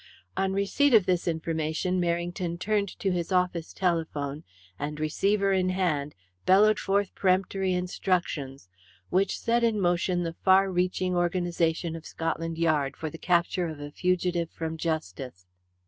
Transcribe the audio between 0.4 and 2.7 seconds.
receipt of this information Merrington